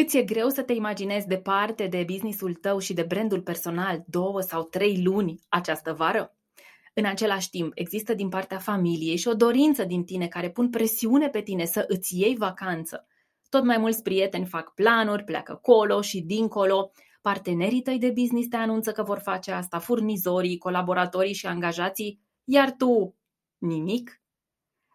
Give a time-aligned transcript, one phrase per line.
[0.00, 4.40] Îți e greu să te imaginezi departe de businessul tău și de brandul personal două
[4.40, 6.36] sau trei luni această vară?
[6.94, 11.28] În același timp, există din partea familiei și o dorință din tine care pun presiune
[11.28, 13.06] pe tine să îți iei vacanță.
[13.48, 16.90] Tot mai mulți prieteni fac planuri, pleacă colo și dincolo,
[17.20, 22.72] partenerii tăi de business te anunță că vor face asta, furnizorii, colaboratorii și angajații, iar
[22.72, 23.16] tu
[23.58, 24.22] nimic?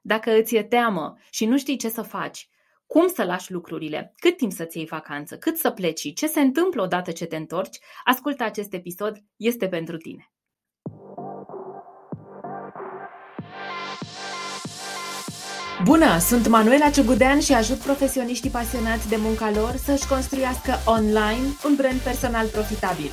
[0.02, 2.50] Dacă îți e teamă și nu știi ce să faci,
[2.94, 6.82] cum să lași lucrurile, cât timp să-ți iei vacanță, cât să pleci, ce se întâmplă
[6.82, 10.32] odată ce te întorci, ascultă acest episod, este pentru tine.
[15.84, 21.76] Bună, sunt Manuela Ciugudean și ajut profesioniștii pasionați de munca lor să-și construiască online un
[21.76, 23.12] brand personal profitabil.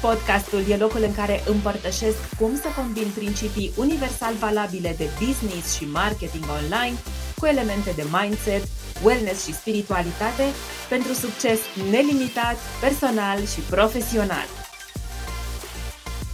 [0.00, 5.84] Podcastul e locul în care împărtășesc cum să combin principii universal valabile de business și
[5.84, 6.96] marketing online
[7.38, 8.62] cu elemente de mindset,
[9.04, 10.44] wellness și spiritualitate
[10.88, 11.60] pentru succes
[11.90, 14.48] nelimitat, personal și profesional.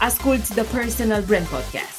[0.00, 1.98] Asculți The Personal Brand Podcast.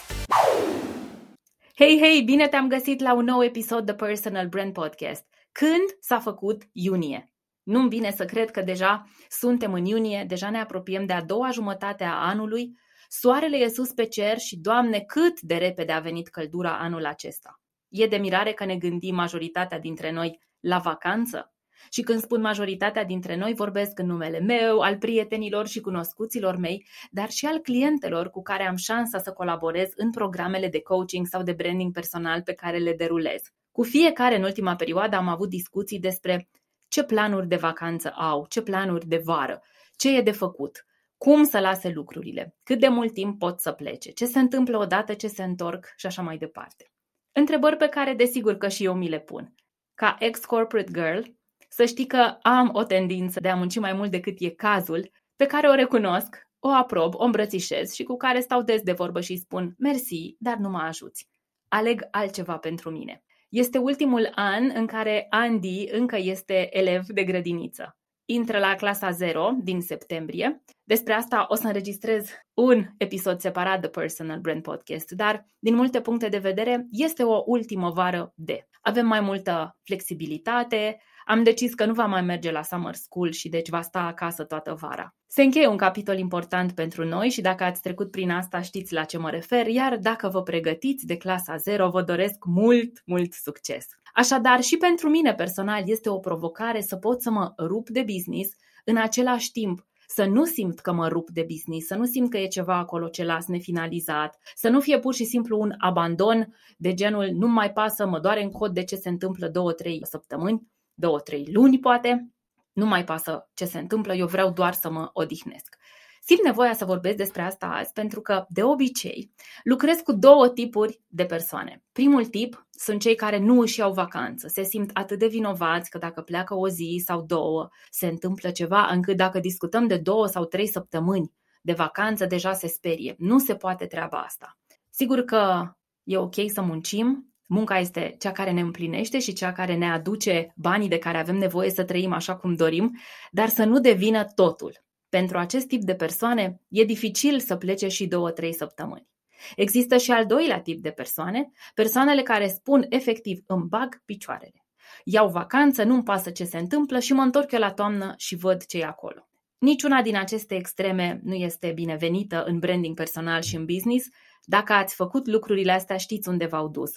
[1.75, 5.25] Hei, hei, bine te-am găsit la un nou episod The Personal Brand Podcast.
[5.51, 7.33] Când s-a făcut iunie?
[7.63, 11.51] Nu-mi vine să cred că deja suntem în iunie, deja ne apropiem de a doua
[11.51, 12.79] jumătate a anului,
[13.09, 17.60] soarele e sus pe cer și, Doamne, cât de repede a venit căldura anul acesta.
[17.91, 21.53] E de mirare că ne gândim majoritatea dintre noi la vacanță?
[21.89, 26.87] Și când spun majoritatea dintre noi, vorbesc în numele meu, al prietenilor și cunoscuților mei,
[27.09, 31.43] dar și al clientelor cu care am șansa să colaborez în programele de coaching sau
[31.43, 33.41] de branding personal pe care le derulez.
[33.71, 36.49] Cu fiecare în ultima perioadă am avut discuții despre
[36.87, 39.61] ce planuri de vacanță au, ce planuri de vară,
[39.95, 40.85] ce e de făcut,
[41.17, 45.13] cum să lase lucrurile, cât de mult timp pot să plece, ce se întâmplă odată
[45.13, 46.91] ce se întorc și așa mai departe.
[47.31, 49.55] Întrebări pe care desigur că și eu mi le pun.
[49.93, 51.21] Ca ex-corporate girl,
[51.69, 55.45] să știi că am o tendință de a munci mai mult decât e cazul, pe
[55.45, 59.37] care o recunosc, o aprob, o îmbrățișez și cu care stau des de vorbă și
[59.37, 61.29] spun mersi, dar nu mă ajuți.
[61.67, 63.23] Aleg altceva pentru mine.
[63.49, 67.97] Este ultimul an în care Andy încă este elev de grădiniță.
[68.25, 70.63] Intră la clasa 0 din septembrie.
[70.83, 76.01] Despre asta o să înregistrez un episod separat de Personal Brand Podcast, dar din multe
[76.01, 78.67] puncte de vedere este o ultimă vară de.
[78.81, 83.49] Avem mai multă flexibilitate, am decis că nu va mai merge la summer school și
[83.49, 85.15] deci va sta acasă toată vara.
[85.27, 89.03] Se încheie un capitol important pentru noi și dacă ați trecut prin asta știți la
[89.03, 93.87] ce mă refer, iar dacă vă pregătiți de clasa 0, vă doresc mult, mult succes.
[94.13, 98.53] Așadar, și pentru mine personal este o provocare să pot să mă rup de business,
[98.85, 102.37] în același timp să nu simt că mă rup de business, să nu simt că
[102.37, 106.93] e ceva acolo ce las nefinalizat, să nu fie pur și simplu un abandon de
[106.93, 110.67] genul nu mai pasă, mă doare în cod de ce se întâmplă două, trei săptămâni,
[110.93, 112.31] două, trei luni poate,
[112.73, 115.75] nu mai pasă ce se întâmplă, eu vreau doar să mă odihnesc.
[116.23, 119.31] Simt nevoia să vorbesc despre asta azi pentru că, de obicei,
[119.63, 121.83] lucrez cu două tipuri de persoane.
[121.91, 125.97] Primul tip sunt cei care nu își iau vacanță, se simt atât de vinovați că
[125.97, 130.45] dacă pleacă o zi sau două, se întâmplă ceva, încât dacă discutăm de două sau
[130.45, 133.15] trei săptămâni de vacanță, deja se sperie.
[133.17, 134.57] Nu se poate treaba asta.
[134.89, 135.71] Sigur că
[136.03, 140.53] e ok să muncim, Munca este cea care ne împlinește și cea care ne aduce
[140.55, 142.99] banii de care avem nevoie să trăim așa cum dorim,
[143.31, 144.83] dar să nu devină totul.
[145.11, 149.07] Pentru acest tip de persoane e dificil să plece și două-trei săptămâni.
[149.55, 154.65] Există și al doilea tip de persoane, persoanele care spun efectiv îmi bag picioarele.
[155.03, 158.65] Iau vacanță, nu-mi pasă ce se întâmplă și mă întorc eu la toamnă și văd
[158.65, 159.29] ce e acolo.
[159.57, 164.07] Niciuna din aceste extreme nu este binevenită în branding personal și în business.
[164.43, 166.91] Dacă ați făcut lucrurile astea, știți unde v-au dus.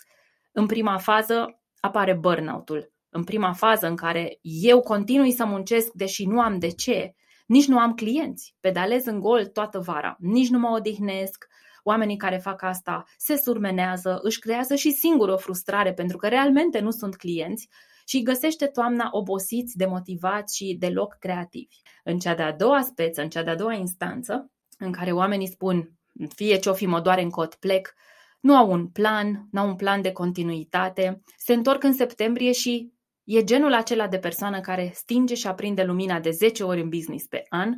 [0.53, 2.93] În prima fază apare burnout-ul.
[3.09, 7.15] În prima fază în care eu continui să muncesc deși nu am de ce,
[7.47, 11.47] nici nu am clienți, pedalez în gol toată vara, nici nu mă odihnesc,
[11.83, 16.81] oamenii care fac asta se surmenează, își creează și singur o frustrare pentru că realmente
[16.81, 17.69] nu sunt clienți
[18.07, 21.77] și găsește toamna obosiți, demotivați și deloc creativi.
[22.05, 25.93] În cea de-a doua speță, în cea de-a doua instanță, în care oamenii spun
[26.35, 27.95] fie ce-o fi mă doare în cot, plec,
[28.41, 32.93] nu au un plan, nu au un plan de continuitate, se întorc în septembrie și
[33.25, 37.27] e genul acela de persoană care stinge și aprinde lumina de 10 ori în business
[37.27, 37.75] pe an,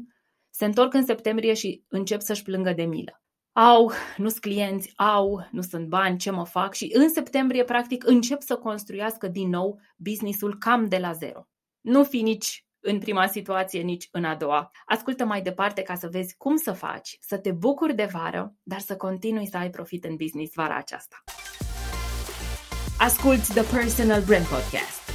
[0.51, 3.23] se întorc în septembrie și încep să-și plângă de milă.
[3.53, 6.75] Au, nu sunt clienți, au, nu sunt bani, ce mă fac?
[6.75, 11.49] Și în septembrie, practic, încep să construiască din nou businessul cam de la zero.
[11.81, 14.71] Nu fi nici în prima situație, nici în a doua.
[14.85, 18.79] Ascultă mai departe ca să vezi cum să faci, să te bucuri de vară, dar
[18.79, 21.25] să continui să ai profit în business vara aceasta.
[22.99, 25.06] Asculți The Personal Brand Podcast.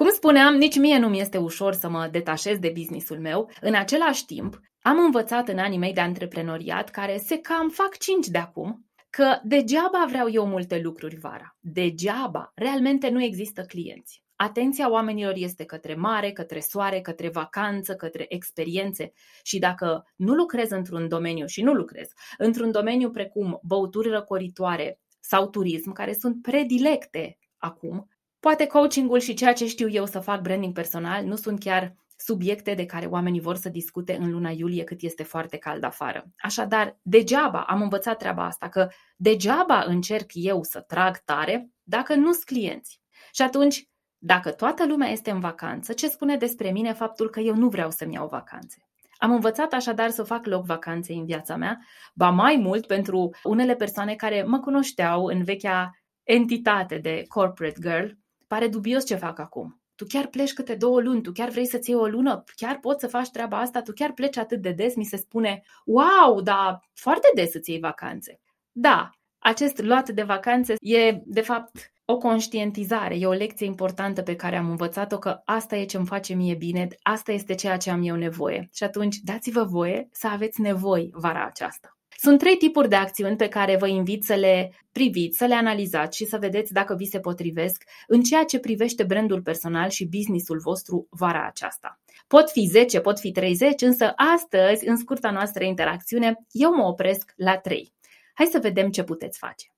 [0.00, 3.50] Cum spuneam, nici mie nu mi este ușor să mă detașez de businessul meu.
[3.60, 8.26] În același timp, am învățat în anii mei de antreprenoriat, care se cam fac cinci
[8.26, 11.56] de acum, că degeaba vreau eu multe lucruri vara.
[11.58, 12.52] Degeaba.
[12.54, 14.22] Realmente nu există clienți.
[14.36, 19.12] Atenția oamenilor este către mare, către soare, către vacanță, către experiențe.
[19.42, 22.08] Și dacă nu lucrez într-un domeniu, și nu lucrez,
[22.38, 28.08] într-un domeniu precum băuturi răcoritoare sau turism, care sunt predilecte acum,
[28.40, 32.74] poate coachingul și ceea ce știu eu să fac branding personal nu sunt chiar subiecte
[32.74, 36.24] de care oamenii vor să discute în luna iulie cât este foarte cald afară.
[36.38, 42.32] Așadar, degeaba am învățat treaba asta, că degeaba încerc eu să trag tare dacă nu
[42.32, 43.00] sunt clienți.
[43.32, 43.88] Și atunci,
[44.18, 47.90] dacă toată lumea este în vacanță, ce spune despre mine faptul că eu nu vreau
[47.90, 48.88] să-mi iau vacanțe?
[49.18, 51.78] Am învățat așadar să fac loc vacanței în viața mea,
[52.14, 55.90] ba mai mult pentru unele persoane care mă cunoșteau în vechea
[56.22, 58.19] entitate de corporate girl,
[58.50, 61.90] pare dubios ce fac acum tu chiar pleci câte două luni, tu chiar vrei să-ți
[61.90, 64.94] iei o lună, chiar poți să faci treaba asta, tu chiar pleci atât de des,
[64.94, 68.40] mi se spune, wow, dar foarte des să-ți iei vacanțe.
[68.72, 74.36] Da, acest luat de vacanțe e, de fapt, o conștientizare, e o lecție importantă pe
[74.36, 77.90] care am învățat-o că asta e ce îmi face mie bine, asta este ceea ce
[77.90, 78.68] am eu nevoie.
[78.72, 81.99] Și atunci dați-vă voie să aveți nevoi vara aceasta.
[82.22, 86.16] Sunt trei tipuri de acțiuni pe care vă invit să le priviți, să le analizați
[86.16, 90.58] și să vedeți dacă vi se potrivesc în ceea ce privește brandul personal și businessul
[90.58, 92.00] vostru vara aceasta.
[92.26, 97.32] Pot fi 10, pot fi 30, însă astăzi, în scurta noastră interacțiune, eu mă opresc
[97.36, 97.94] la 3.
[98.34, 99.74] Hai să vedem ce puteți face.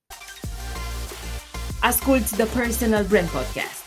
[1.80, 3.81] Asculți The Personal Brand Podcast.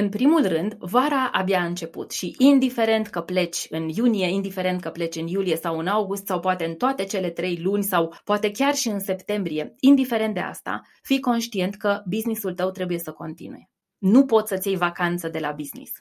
[0.00, 4.90] În primul rând, vara abia a început și indiferent că pleci în iunie, indiferent că
[4.90, 8.50] pleci în iulie sau în august sau poate în toate cele trei luni sau poate
[8.50, 13.70] chiar și în septembrie, indiferent de asta, fii conștient că businessul tău trebuie să continue.
[13.98, 15.92] Nu poți să-ți iei vacanță de la business.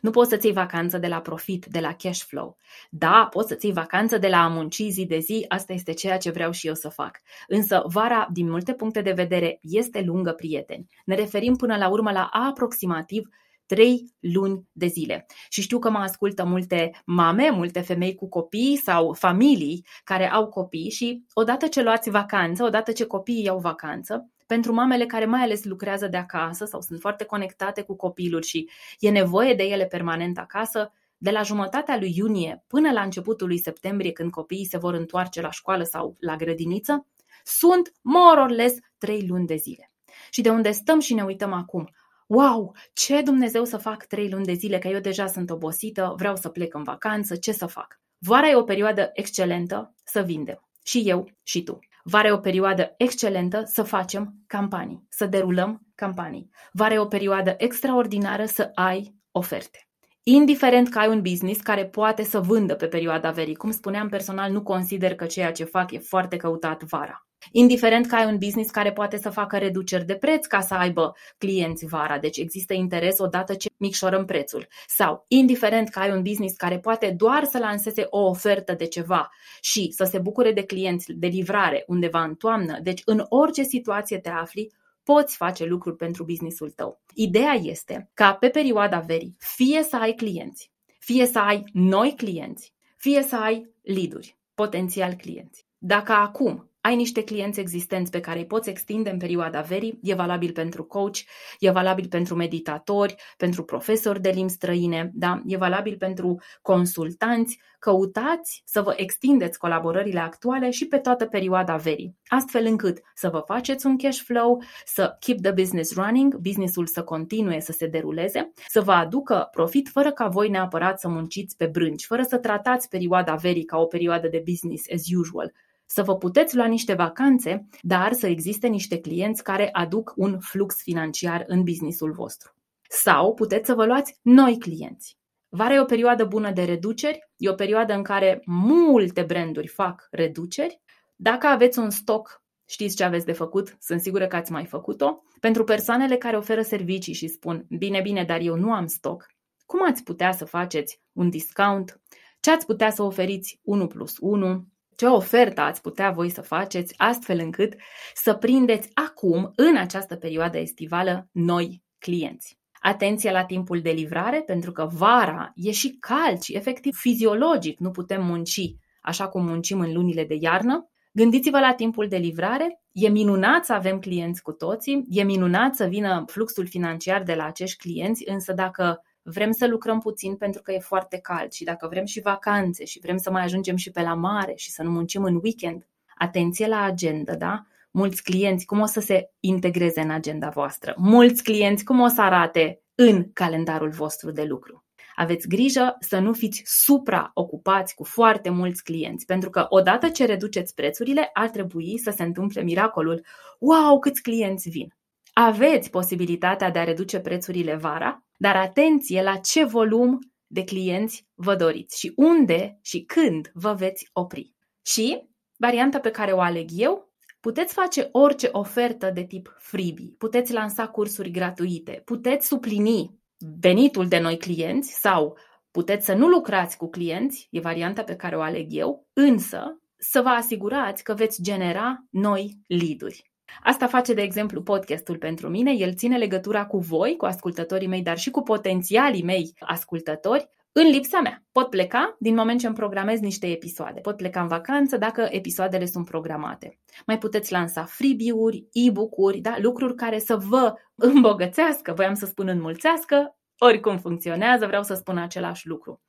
[0.00, 2.56] Nu poți să-ți iei vacanță de la profit, de la cash flow.
[2.90, 6.18] Da, poți să-ți iei vacanță de la a munci zi de zi, asta este ceea
[6.18, 7.20] ce vreau și eu să fac.
[7.46, 10.86] Însă vara, din multe puncte de vedere, este lungă, prieteni.
[11.04, 13.28] Ne referim până la urmă la aproximativ
[13.66, 15.26] trei luni de zile.
[15.48, 20.48] Și știu că mă ascultă multe mame, multe femei cu copii sau familii care au
[20.48, 25.40] copii și odată ce luați vacanță, odată ce copiii iau vacanță, pentru mamele care mai
[25.40, 29.86] ales lucrează de acasă sau sunt foarte conectate cu copilul și e nevoie de ele
[29.86, 34.78] permanent acasă, de la jumătatea lui iunie până la începutul lui septembrie, când copiii se
[34.78, 37.06] vor întoarce la școală sau la grădiniță,
[37.44, 39.92] sunt more or less trei luni de zile.
[40.30, 41.90] Și de unde stăm și ne uităm acum,
[42.26, 46.36] wow, ce Dumnezeu să fac trei luni de zile, că eu deja sunt obosită, vreau
[46.36, 48.00] să plec în vacanță, ce să fac?
[48.18, 50.68] Vara e o perioadă excelentă să vindem.
[50.84, 51.78] Și eu și tu.
[52.02, 56.50] Vara e o perioadă excelentă să facem campanii, să derulăm campanii.
[56.72, 59.89] Vara e o perioadă extraordinară să ai oferte.
[60.22, 64.50] Indiferent că ai un business care poate să vândă pe perioada verii, cum spuneam personal,
[64.50, 67.26] nu consider că ceea ce fac e foarte căutat vara.
[67.52, 71.16] Indiferent că ai un business care poate să facă reduceri de preț ca să aibă
[71.38, 74.66] clienți vara, deci există interes odată ce micșorăm prețul.
[74.86, 79.30] Sau, indiferent că ai un business care poate doar să lanseze o ofertă de ceva
[79.60, 84.18] și să se bucure de clienți de livrare undeva în toamnă, deci în orice situație
[84.18, 84.72] te afli,
[85.10, 87.00] poți face lucruri pentru businessul tău.
[87.14, 92.74] Ideea este ca pe perioada verii fie să ai clienți, fie să ai noi clienți,
[92.96, 95.66] fie să ai lead-uri, potențial clienți.
[95.78, 100.14] Dacă acum ai niște clienți existenți pe care îi poți extinde în perioada verii, e
[100.14, 101.18] valabil pentru coach,
[101.58, 105.42] e valabil pentru meditatori, pentru profesori de limbi străine, da?
[105.46, 112.16] e valabil pentru consultanți, căutați să vă extindeți colaborările actuale și pe toată perioada verii,
[112.26, 117.02] astfel încât să vă faceți un cash flow, să keep the business running, businessul să
[117.02, 121.66] continue să se deruleze, să vă aducă profit fără ca voi neapărat să munciți pe
[121.66, 125.52] brânci, fără să tratați perioada verii ca o perioadă de business as usual,
[125.92, 130.82] să vă puteți lua niște vacanțe, dar să existe niște clienți care aduc un flux
[130.82, 132.54] financiar în businessul vostru.
[132.88, 135.18] Sau puteți să vă luați noi clienți.
[135.48, 140.08] Vara e o perioadă bună de reduceri, e o perioadă în care multe branduri fac
[140.10, 140.80] reduceri.
[141.16, 145.22] Dacă aveți un stoc, știți ce aveți de făcut, sunt sigură că ați mai făcut-o.
[145.40, 149.26] Pentru persoanele care oferă servicii și spun, bine, bine, dar eu nu am stoc,
[149.66, 152.00] cum ați putea să faceți un discount?
[152.40, 154.66] Ce ați putea să oferiți 1 plus 1?
[154.96, 157.74] Ce ofertă ați putea voi să faceți astfel încât
[158.14, 162.58] să prindeți acum, în această perioadă estivală, noi clienți.
[162.80, 167.90] Atenție la timpul de livrare, pentru că vara e și cald și efectiv fiziologic nu
[167.90, 170.90] putem munci așa cum muncim în lunile de iarnă.
[171.12, 172.80] Gândiți-vă la timpul de livrare.
[172.92, 177.44] E minunat să avem clienți cu toții, e minunat să vină fluxul financiar de la
[177.44, 181.88] acești clienți, însă dacă vrem să lucrăm puțin pentru că e foarte cald și dacă
[181.88, 184.90] vrem și vacanțe și vrem să mai ajungem și pe la mare și să nu
[184.90, 185.86] muncim în weekend,
[186.16, 187.66] atenție la agenda, da?
[187.90, 190.94] Mulți clienți, cum o să se integreze în agenda voastră?
[190.96, 194.84] Mulți clienți, cum o să arate în calendarul vostru de lucru?
[195.14, 200.74] Aveți grijă să nu fiți supraocupați cu foarte mulți clienți, pentru că odată ce reduceți
[200.74, 203.24] prețurile, ar trebui să se întâmple miracolul.
[203.58, 204.94] Wow, câți clienți vin!
[205.32, 211.56] Aveți posibilitatea de a reduce prețurile vara, dar atenție la ce volum de clienți vă
[211.56, 214.54] doriți și unde și când vă veți opri.
[214.86, 215.28] Și
[215.58, 220.88] varianta pe care o aleg eu, puteți face orice ofertă de tip freebie, puteți lansa
[220.88, 223.18] cursuri gratuite, puteți suplini
[223.60, 225.38] venitul de noi clienți sau
[225.70, 230.20] puteți să nu lucrați cu clienți, e varianta pe care o aleg eu, însă să
[230.20, 233.29] vă asigurați că veți genera noi lead-uri.
[233.62, 235.72] Asta face, de exemplu, podcastul pentru mine.
[235.72, 240.86] El ține legătura cu voi, cu ascultătorii mei, dar și cu potențialii mei ascultători, în
[240.86, 241.44] lipsa mea.
[241.52, 244.00] Pot pleca din moment ce îmi programez niște episoade.
[244.00, 246.78] Pot pleca în vacanță dacă episoadele sunt programate.
[247.06, 249.56] Mai puteți lansa freebie-uri, e-book-uri, da?
[249.58, 255.68] lucruri care să vă îmbogățească, voiam să spun înmulțească, oricum funcționează, vreau să spun același
[255.68, 256.02] lucru.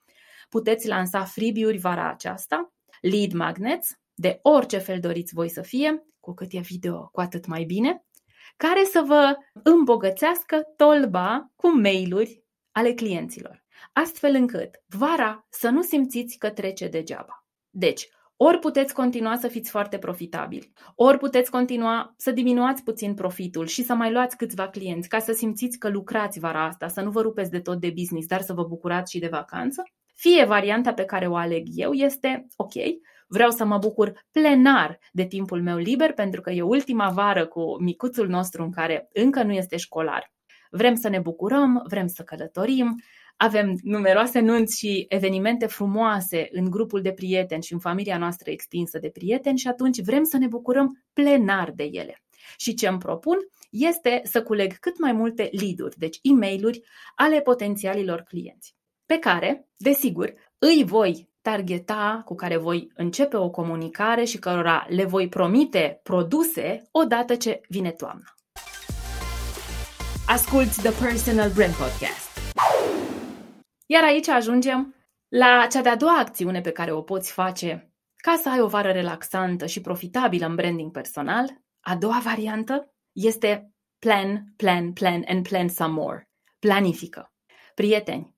[0.49, 6.33] Puteți lansa freebie-uri vara aceasta, lead magnets, de orice fel doriți voi să fie, cu
[6.33, 8.05] cât e video, cu atât mai bine,
[8.57, 13.63] care să vă îmbogățească tolba cu mail-uri ale clienților,
[13.93, 17.45] astfel încât vara să nu simțiți că trece degeaba.
[17.69, 23.65] Deci, ori puteți continua să fiți foarte profitabili, ori puteți continua să diminuați puțin profitul
[23.65, 27.11] și să mai luați câțiva clienți ca să simțiți că lucrați vara asta, să nu
[27.11, 29.83] vă rupeți de tot de business, dar să vă bucurați și de vacanță.
[30.15, 32.73] Fie varianta pe care o aleg eu este, ok,
[33.33, 37.81] Vreau să mă bucur plenar de timpul meu liber pentru că e ultima vară cu
[37.81, 40.33] micuțul nostru în care încă nu este școlar.
[40.69, 42.95] Vrem să ne bucurăm, vrem să călătorim,
[43.37, 48.99] avem numeroase nunți și evenimente frumoase în grupul de prieteni și în familia noastră extinsă
[48.99, 52.23] de prieteni și atunci vrem să ne bucurăm plenar de ele.
[52.57, 53.37] Și ce îmi propun
[53.69, 56.83] este să culeg cât mai multe lead-uri, deci e mail
[57.15, 64.23] ale potențialilor clienți, pe care, desigur, îi voi targeta, cu care voi începe o comunicare
[64.23, 68.35] și cărora le voi promite produse odată ce vine toamna.
[70.27, 72.39] Asculți The Personal Brand Podcast.
[73.85, 74.95] Iar aici ajungem
[75.27, 78.91] la cea de-a doua acțiune pe care o poți face ca să ai o vară
[78.91, 81.61] relaxantă și profitabilă în branding personal.
[81.79, 86.29] A doua variantă este plan, plan, plan and plan some more.
[86.59, 87.33] Planifică.
[87.75, 88.35] Prieteni,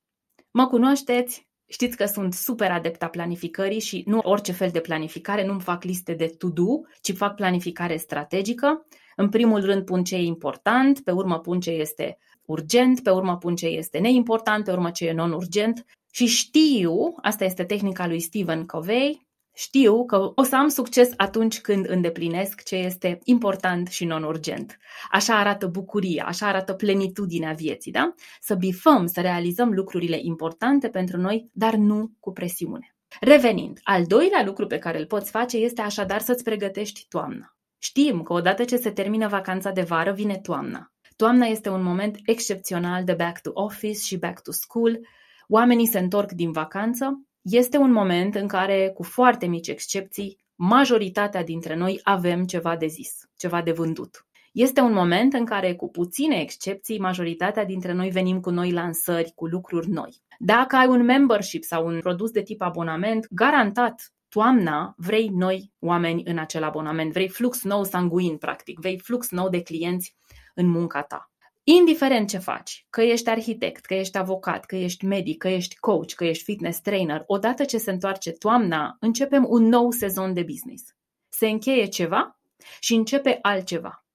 [0.52, 5.62] mă cunoașteți, Știți că sunt super adepta planificării și nu orice fel de planificare, nu-mi
[5.62, 8.86] fac liste de to-do, ci fac planificare strategică.
[9.16, 13.38] În primul rând pun ce e important, pe urmă pun ce este urgent, pe urmă
[13.38, 18.20] pun ce este neimportant, pe urmă ce e non-urgent și știu, asta este tehnica lui
[18.20, 19.23] Stephen Covey,
[19.54, 24.78] știu că o să am succes atunci când îndeplinesc ce este important și non-urgent.
[25.12, 28.14] Așa arată bucuria, așa arată plenitudinea vieții, da?
[28.42, 32.96] Să bifăm, să realizăm lucrurile importante pentru noi, dar nu cu presiune.
[33.20, 37.56] Revenind, al doilea lucru pe care îl poți face este așadar să-ți pregătești toamna.
[37.78, 40.92] Știm că odată ce se termină vacanța de vară, vine toamna.
[41.16, 45.00] Toamna este un moment excepțional de back to office și back to school.
[45.48, 51.44] Oamenii se întorc din vacanță este un moment în care, cu foarte mici excepții, majoritatea
[51.44, 54.26] dintre noi avem ceva de zis, ceva de vândut.
[54.52, 59.32] Este un moment în care, cu puține excepții, majoritatea dintre noi venim cu noi lansări,
[59.36, 60.22] cu lucruri noi.
[60.40, 66.24] Dacă ai un membership sau un produs de tip abonament, garantat toamna vrei noi oameni
[66.26, 70.16] în acel abonament, vrei flux nou sanguin, practic, vrei flux nou de clienți
[70.54, 71.33] în munca ta.
[71.66, 76.14] Indiferent ce faci, că ești arhitect, că ești avocat, că ești medic, că ești coach,
[76.14, 80.84] că ești fitness trainer, odată ce se întoarce toamna, începem un nou sezon de business.
[81.30, 82.40] Se încheie ceva
[82.80, 84.06] și începe altceva.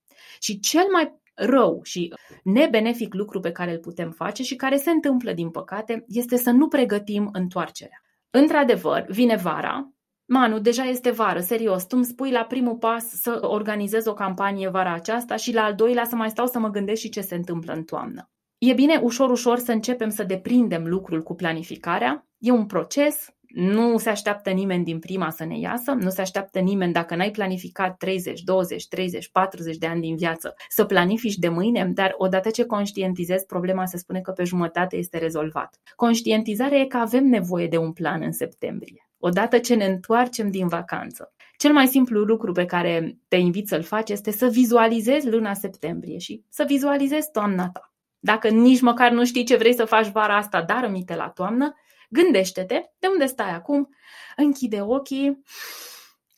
[0.40, 2.14] Și cel mai rău și
[2.44, 6.50] nebenefic lucru pe care îl putem face și care se întâmplă, din păcate, este să
[6.50, 8.02] nu pregătim întoarcerea.
[8.30, 9.92] Într-adevăr, vine vara,
[10.30, 14.68] Manu, deja este vară, serios, tu îmi spui la primul pas să organizez o campanie
[14.68, 17.34] vara aceasta și la al doilea să mai stau să mă gândesc și ce se
[17.34, 18.30] întâmplă în toamnă.
[18.58, 22.26] E bine ușor, ușor să începem să deprindem lucrul cu planificarea.
[22.38, 26.58] E un proces, nu se așteaptă nimeni din prima să ne iasă, nu se așteaptă
[26.58, 31.48] nimeni dacă n-ai planificat 30, 20, 30, 40 de ani din viață să planifici de
[31.48, 35.80] mâine, dar odată ce conștientizezi problema se spune că pe jumătate este rezolvat.
[35.96, 40.68] Conștientizarea e că avem nevoie de un plan în septembrie odată ce ne întoarcem din
[40.68, 41.32] vacanță.
[41.56, 46.18] Cel mai simplu lucru pe care te invit să-l faci este să vizualizezi luna septembrie
[46.18, 47.92] și să vizualizezi toamna ta.
[48.18, 51.74] Dacă nici măcar nu știi ce vrei să faci vara asta, dar rămite la toamnă,
[52.08, 53.88] gândește-te de unde stai acum,
[54.36, 55.42] închide ochii,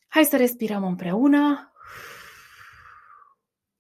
[0.08, 1.72] hai să respirăm împreună.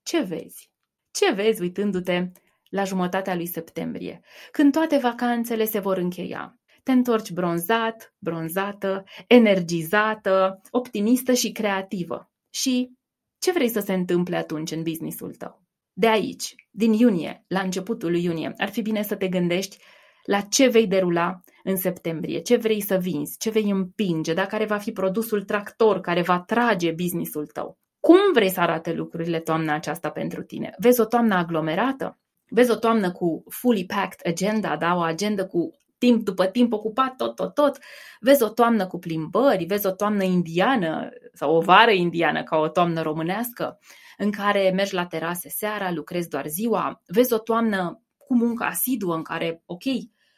[0.02, 0.70] Ce vezi?
[1.10, 2.30] Ce vezi uitându-te
[2.68, 6.59] la jumătatea lui septembrie, când toate vacanțele se vor încheia?
[6.90, 12.30] Te întorci bronzat, bronzată, energizată, optimistă și creativă.
[12.54, 12.90] Și
[13.38, 15.62] ce vrei să se întâmple atunci în businessul tău?
[15.92, 19.76] De aici, din iunie, la începutul lui iunie, ar fi bine să te gândești
[20.24, 24.64] la ce vei derula în septembrie, ce vrei să vinzi, ce vei împinge, dacă care
[24.64, 27.78] va fi produsul tractor care va trage businessul tău.
[28.00, 30.74] Cum vrei să arate lucrurile toamna aceasta pentru tine?
[30.78, 32.18] Vezi o toamnă aglomerată?
[32.48, 34.94] Vezi o toamnă cu fully packed agenda, da?
[34.96, 37.78] o agenda cu timp după timp ocupat tot, tot, tot.
[38.20, 42.68] Vezi o toamnă cu plimbări, vezi o toamnă indiană sau o vară indiană ca o
[42.68, 43.78] toamnă românească
[44.16, 49.14] în care mergi la terase seara, lucrezi doar ziua, vezi o toamnă cu muncă asiduă
[49.14, 49.82] în care, ok,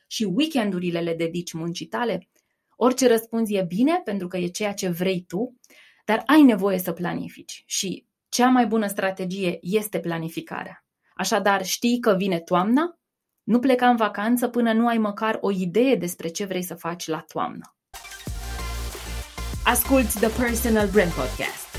[0.07, 2.29] și weekendurile le dedici muncii tale.
[2.77, 5.57] Orice răspunzi e bine pentru că e ceea ce vrei tu,
[6.05, 10.85] dar ai nevoie să planifici și cea mai bună strategie este planificarea.
[11.15, 12.99] Așadar, știi că vine toamna,
[13.45, 17.07] nu pleca în vacanță până nu ai măcar o idee despre ce vrei să faci
[17.07, 17.77] la toamnă.
[19.65, 21.71] Asculți The Personal Brand Podcast.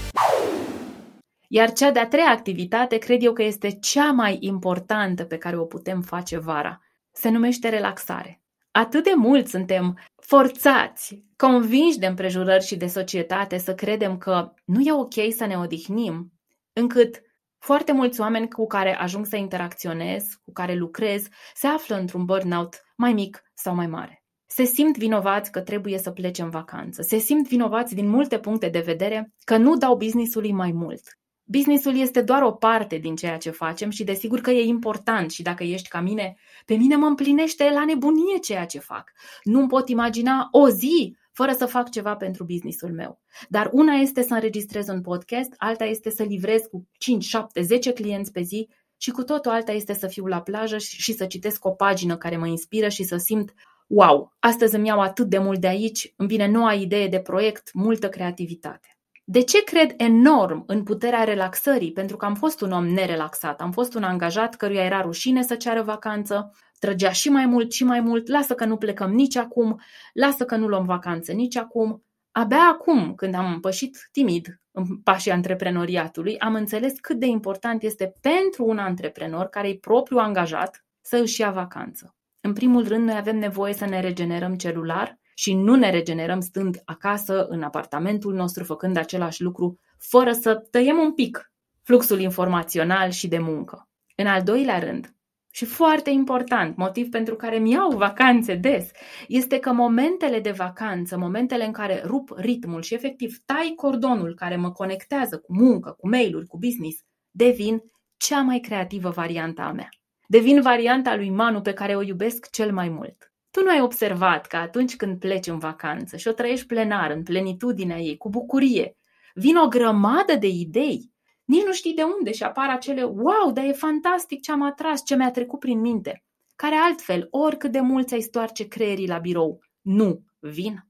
[1.47, 5.65] Iar cea de-a treia activitate cred eu că este cea mai importantă pe care o
[5.65, 6.81] putem face vara.
[7.11, 8.41] Se numește relaxare.
[8.71, 14.81] Atât de mult suntem forțați, convinși de împrejurări și de societate să credem că nu
[14.81, 16.33] e ok să ne odihnim,
[16.73, 17.21] încât
[17.63, 22.83] foarte mulți oameni cu care ajung să interacționez, cu care lucrez, se află într-un burnout
[22.95, 24.23] mai mic sau mai mare.
[24.45, 27.01] Se simt vinovați că trebuie să plece în vacanță.
[27.01, 31.01] Se simt vinovați din multe puncte de vedere că nu dau businessului mai mult.
[31.43, 35.41] Businessul este doar o parte din ceea ce facem și desigur că e important și
[35.41, 39.11] dacă ești ca mine, pe mine mă împlinește la nebunie ceea ce fac.
[39.43, 43.21] Nu-mi pot imagina o zi fără să fac ceva pentru businessul meu.
[43.49, 47.93] Dar una este să înregistrez un podcast, alta este să livrez cu 5, 7, 10
[47.93, 51.65] clienți pe zi și cu totul alta este să fiu la plajă și să citesc
[51.65, 53.53] o pagină care mă inspiră și să simt
[53.87, 57.73] wow, astăzi îmi iau atât de mult de aici, îmi vine noua idee de proiect,
[57.73, 58.92] multă creativitate.
[59.25, 61.91] De ce cred enorm în puterea relaxării?
[61.91, 65.55] Pentru că am fost un om nerelaxat, am fost un angajat căruia era rușine să
[65.55, 69.81] ceară vacanță, trăgea și mai mult și mai mult, lasă că nu plecăm nici acum,
[70.13, 72.03] lasă că nu luăm vacanță nici acum.
[72.31, 78.13] Abia acum, când am pășit timid în pașii antreprenoriatului, am înțeles cât de important este
[78.21, 82.15] pentru un antreprenor care e propriu angajat să își ia vacanță.
[82.41, 86.81] În primul rând, noi avem nevoie să ne regenerăm celular și nu ne regenerăm stând
[86.85, 93.27] acasă, în apartamentul nostru, făcând același lucru, fără să tăiem un pic fluxul informațional și
[93.27, 93.89] de muncă.
[94.15, 95.13] În al doilea rând,
[95.55, 98.91] și foarte important, motiv pentru care mi iau vacanțe des,
[99.27, 104.55] este că momentele de vacanță, momentele în care rup ritmul și efectiv tai cordonul care
[104.55, 106.97] mă conectează cu muncă, cu mail-uri, cu business,
[107.31, 107.83] devin
[108.17, 109.89] cea mai creativă variantă a mea.
[110.27, 113.32] Devin varianta lui Manu pe care o iubesc cel mai mult.
[113.53, 117.23] Tu nu ai observat că atunci când pleci în vacanță și o trăiești plenar, în
[117.23, 118.97] plenitudinea ei, cu bucurie,
[119.33, 121.11] vin o grămadă de idei.
[121.45, 125.03] Nici nu știi de unde și apar acele wow, dar e fantastic ce am atras,
[125.05, 126.23] ce mi-a trecut prin minte.
[126.55, 130.87] Care altfel, oricât de mult ai stoarce creierii la birou, nu vin.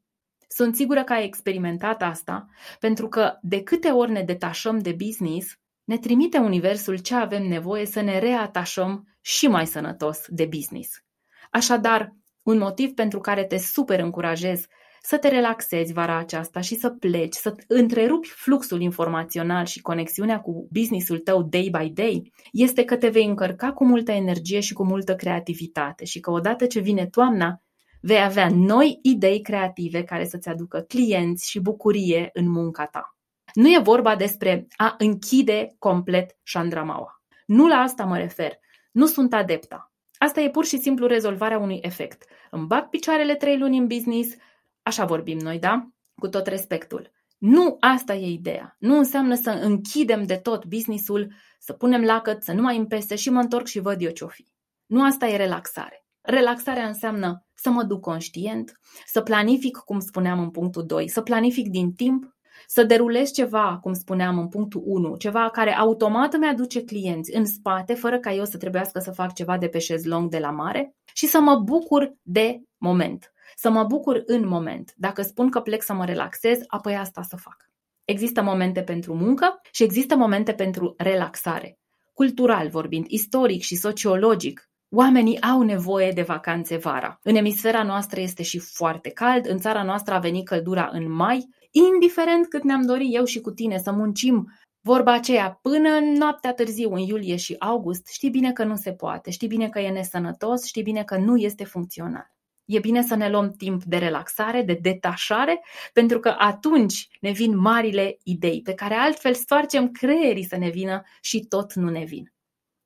[0.47, 2.47] Sunt sigură că ai experimentat asta,
[2.79, 7.85] pentru că de câte ori ne detașăm de business, ne trimite Universul ce avem nevoie
[7.85, 11.03] să ne reatașăm și mai sănătos de business.
[11.51, 14.65] Așadar, un motiv pentru care te super încurajez
[15.05, 20.67] să te relaxezi vara aceasta și să pleci, să întrerupi fluxul informațional și conexiunea cu
[20.71, 24.85] businessul tău day by day, este că te vei încărca cu multă energie și cu
[24.85, 27.61] multă creativitate și că odată ce vine toamna,
[28.01, 33.15] vei avea noi idei creative care să-ți aducă clienți și bucurie în munca ta.
[33.53, 37.21] Nu e vorba despre a închide complet șandramaua.
[37.45, 38.51] Nu la asta mă refer.
[38.91, 39.92] Nu sunt adepta.
[40.23, 42.25] Asta e pur și simplu rezolvarea unui efect.
[42.51, 44.35] Îmi bag picioarele trei luni în business,
[44.81, 45.87] așa vorbim noi, da?
[46.15, 47.11] Cu tot respectul.
[47.37, 48.75] Nu asta e ideea.
[48.79, 53.29] Nu înseamnă să închidem de tot businessul, să punem lacăt, să nu mai împese și
[53.29, 54.45] mă întorc și văd eu ce-o fi.
[54.85, 56.05] Nu asta e relaxare.
[56.21, 61.67] Relaxarea înseamnă să mă duc conștient, să planific, cum spuneam în punctul 2, să planific
[61.67, 62.32] din timp
[62.67, 67.45] să derulez ceva, cum spuneam în punctul 1, ceva care automat îmi aduce clienți în
[67.45, 70.95] spate, fără ca eu să trebuiască să fac ceva de pe șezlong de la mare
[71.13, 73.33] și să mă bucur de moment.
[73.55, 74.93] Să mă bucur în moment.
[74.97, 77.57] Dacă spun că plec să mă relaxez, apoi asta să fac.
[78.05, 81.77] Există momente pentru muncă și există momente pentru relaxare.
[82.13, 87.19] Cultural vorbind, istoric și sociologic, Oamenii au nevoie de vacanțe vara.
[87.23, 91.47] În emisfera noastră este și foarte cald, în țara noastră a venit căldura în mai,
[91.73, 94.51] indiferent cât ne-am dorit eu și cu tine să muncim
[94.85, 98.93] Vorba aceea, până în noaptea târziu, în iulie și august, știi bine că nu se
[98.93, 102.31] poate, știi bine că e nesănătos, știi bine că nu este funcțional.
[102.65, 107.57] E bine să ne luăm timp de relaxare, de detașare, pentru că atunci ne vin
[107.57, 112.33] marile idei pe care altfel stoarcem creierii să ne vină și tot nu ne vin.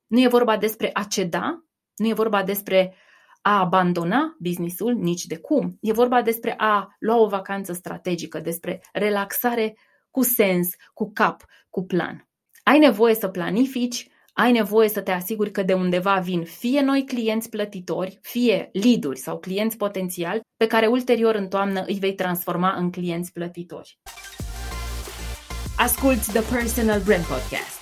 [0.06, 1.64] Nu e vorba despre a ceda,
[1.96, 2.94] nu e vorba despre
[3.40, 5.78] a abandona businessul, nici de cum.
[5.80, 9.76] E vorba despre a lua o vacanță strategică, despre relaxare
[10.10, 12.28] cu sens, cu cap, cu plan.
[12.62, 17.04] Ai nevoie să planifici, ai nevoie să te asiguri că de undeva vin fie noi
[17.04, 22.74] clienți plătitori, fie lead sau clienți potențiali, pe care ulterior în toamnă îi vei transforma
[22.76, 23.98] în clienți plătitori.
[25.76, 27.77] Asculți The Personal Brand Podcast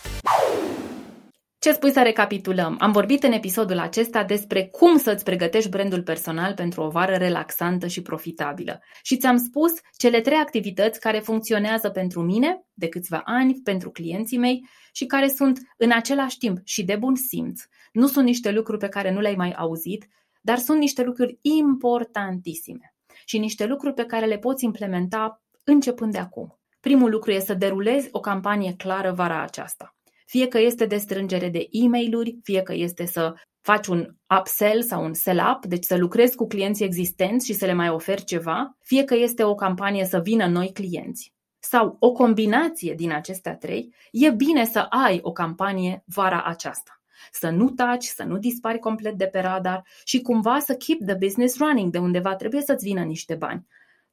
[1.58, 2.76] ce spui să recapitulăm?
[2.80, 7.86] Am vorbit în episodul acesta despre cum să-ți pregătești brandul personal pentru o vară relaxantă
[7.86, 8.80] și profitabilă.
[9.02, 14.38] Și ți-am spus cele trei activități care funcționează pentru mine de câțiva ani, pentru clienții
[14.38, 17.62] mei și care sunt în același timp și de bun simț.
[17.92, 20.08] Nu sunt niște lucruri pe care nu le-ai mai auzit,
[20.40, 26.18] dar sunt niște lucruri importantissime și niște lucruri pe care le poți implementa începând de
[26.18, 26.60] acum.
[26.80, 29.95] Primul lucru este să derulezi o campanie clară vara aceasta
[30.26, 35.04] fie că este de strângere de e-mail-uri, fie că este să faci un upsell sau
[35.04, 39.04] un sell-up, deci să lucrezi cu clienții existenți și să le mai oferi ceva, fie
[39.04, 44.30] că este o campanie să vină noi clienți sau o combinație din acestea trei, e
[44.30, 47.00] bine să ai o campanie vara aceasta.
[47.32, 51.14] Să nu taci, să nu dispari complet de pe radar și cumva să keep the
[51.14, 53.66] business running, de undeva trebuie să-ți vină niște bani.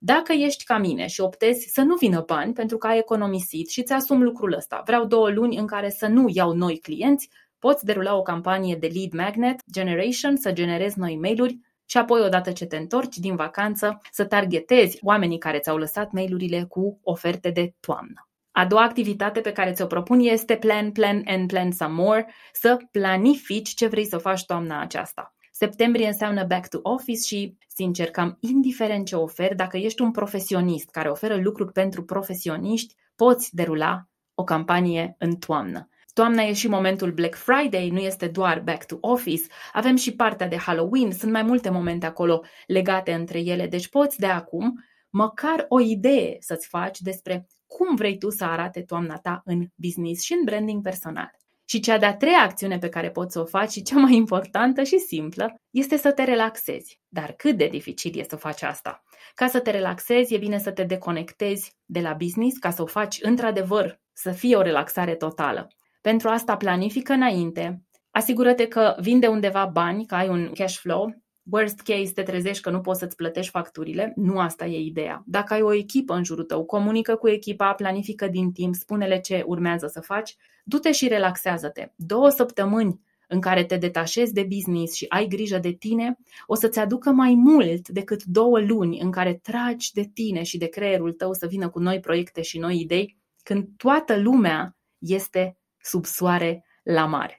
[0.05, 3.83] Dacă ești ca mine și optezi să nu vină bani pentru că ai economisit și
[3.83, 7.85] ți asumi lucrul ăsta, vreau două luni în care să nu iau noi clienți, poți
[7.85, 12.65] derula o campanie de lead magnet generation, să generezi noi mail-uri și apoi, odată ce
[12.65, 18.27] te întorci din vacanță, să targetezi oamenii care ți-au lăsat mail-urile cu oferte de toamnă.
[18.51, 22.77] A doua activitate pe care ți-o propun este plan, plan and plan some more, să
[22.91, 25.35] planifici ce vrei să faci toamna aceasta.
[25.63, 30.89] Septembrie înseamnă back to office și, sincer, cam indiferent ce oferi, dacă ești un profesionist
[30.89, 35.89] care oferă lucruri pentru profesioniști, poți derula o campanie în toamnă.
[36.13, 40.47] Toamna e și momentul Black Friday, nu este doar back to office, avem și partea
[40.47, 45.65] de Halloween, sunt mai multe momente acolo legate între ele, deci poți de acum măcar
[45.67, 50.33] o idee să-ți faci despre cum vrei tu să arate toamna ta în business și
[50.33, 51.31] în branding personal.
[51.65, 54.83] Și cea de-a treia acțiune pe care poți să o faci și cea mai importantă
[54.83, 56.99] și simplă este să te relaxezi.
[57.07, 59.03] Dar cât de dificil este să faci asta?
[59.33, 62.85] Ca să te relaxezi, e bine să te deconectezi de la business, ca să o
[62.85, 65.67] faci într-adevăr, să fie o relaxare totală.
[66.01, 71.79] Pentru asta planifică înainte, asigură-te că vinde undeva bani, că ai un cash flow, Worst
[71.79, 74.13] case, te trezești că nu poți să-ți plătești facturile.
[74.15, 75.23] Nu asta e ideea.
[75.25, 79.43] Dacă ai o echipă în jurul tău, comunică cu echipa, planifică din timp, spune-le ce
[79.45, 81.91] urmează să faci, du-te și relaxează-te.
[81.95, 86.79] Două săptămâni în care te detașezi de business și ai grijă de tine, o să-ți
[86.79, 91.33] aducă mai mult decât două luni în care tragi de tine și de creierul tău
[91.33, 97.05] să vină cu noi proiecte și noi idei, când toată lumea este sub soare la
[97.05, 97.37] mare.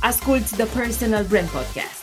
[0.00, 2.01] Asculți The Personal Brand Podcast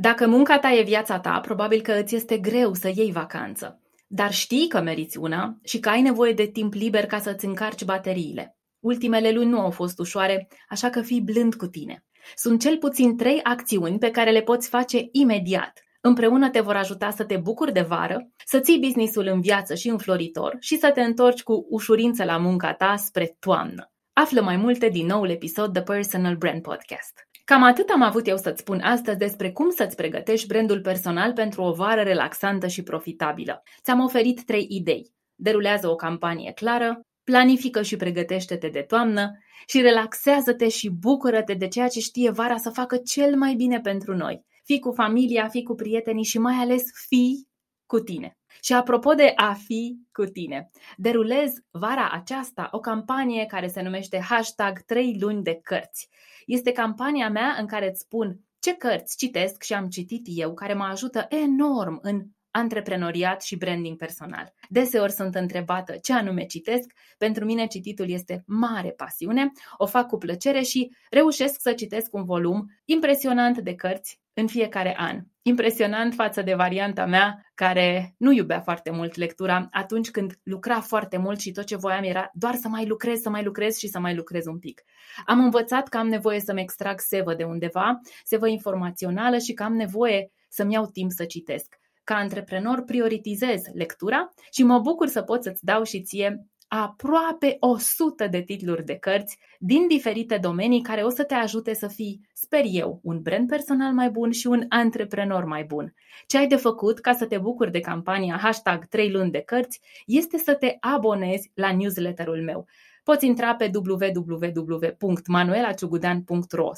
[0.00, 3.80] dacă munca ta e viața ta, probabil că îți este greu să iei vacanță.
[4.06, 7.84] Dar știi că meriți una și că ai nevoie de timp liber ca să-ți încarci
[7.84, 8.56] bateriile.
[8.80, 12.04] Ultimele luni nu au fost ușoare, așa că fii blând cu tine.
[12.34, 15.82] Sunt cel puțin trei acțiuni pe care le poți face imediat.
[16.00, 19.88] Împreună te vor ajuta să te bucuri de vară, să ții businessul în viață și
[19.88, 23.92] înfloritor și să te întorci cu ușurință la munca ta spre toamnă.
[24.12, 27.27] Află mai multe din noul episod The Personal Brand Podcast.
[27.48, 31.62] Cam atât am avut eu să-ți spun astăzi despre cum să-ți pregătești brandul personal pentru
[31.62, 33.62] o vară relaxantă și profitabilă.
[33.82, 35.10] Ți-am oferit trei idei.
[35.34, 39.30] Derulează o campanie clară, planifică și pregătește-te de toamnă
[39.66, 44.16] și relaxează-te și bucură-te de ceea ce știe vara să facă cel mai bine pentru
[44.16, 44.44] noi.
[44.64, 47.48] Fii cu familia, fii cu prietenii și mai ales fii
[47.86, 48.32] cu tine.
[48.60, 54.18] Și apropo de a fi cu tine, derulez vara aceasta o campanie care se numește
[54.18, 56.08] hashtag 3 luni de cărți.
[56.46, 60.74] Este campania mea în care îți spun ce cărți citesc și am citit eu care
[60.74, 64.52] mă ajută enorm în antreprenoriat și branding personal.
[64.68, 70.18] Deseori sunt întrebată ce anume citesc, pentru mine cititul este mare pasiune, o fac cu
[70.18, 75.20] plăcere și reușesc să citesc un volum impresionant de cărți în fiecare an.
[75.48, 81.16] Impresionant față de varianta mea, care nu iubea foarte mult lectura atunci când lucra foarte
[81.16, 83.98] mult și tot ce voiam era doar să mai lucrez, să mai lucrez și să
[83.98, 84.82] mai lucrez un pic.
[85.26, 89.74] Am învățat că am nevoie să-mi extrag sevă de undeva, sevă informațională și că am
[89.74, 91.76] nevoie să-mi iau timp să citesc.
[92.04, 98.26] Ca antreprenor prioritizez lectura și mă bucur să pot să-ți dau și ție aproape 100
[98.26, 102.62] de titluri de cărți din diferite domenii care o să te ajute să fii, sper
[102.64, 105.94] eu, un brand personal mai bun și un antreprenor mai bun.
[106.26, 109.80] Ce ai de făcut ca să te bucuri de campania hashtag 3 luni de cărți
[110.06, 112.66] este să te abonezi la newsletterul meu.
[113.04, 116.70] Poți intra pe www.manuelaciugudan.ro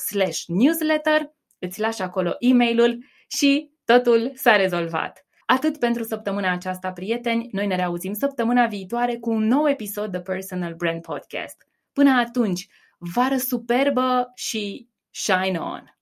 [0.46, 5.24] newsletter, îți lași acolo e-mailul și totul s-a rezolvat.
[5.50, 10.20] Atât pentru săptămâna aceasta, prieteni, noi ne reauzim săptămâna viitoare cu un nou episod de
[10.20, 11.66] Personal Brand Podcast.
[11.92, 15.99] Până atunci, vară superbă și shine on!